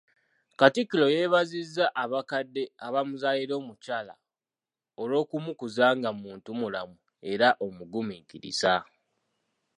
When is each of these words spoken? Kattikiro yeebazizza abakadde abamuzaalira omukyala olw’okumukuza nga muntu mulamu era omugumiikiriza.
Kattikiro 0.59 1.05
yeebazizza 1.15 1.85
abakadde 2.03 2.63
abamuzaalira 2.85 3.53
omukyala 3.61 4.13
olw’okumukuza 5.01 5.85
nga 5.97 6.09
muntu 6.21 6.49
mulamu 6.59 6.97
era 7.31 7.47
omugumiikiriza. 7.65 8.75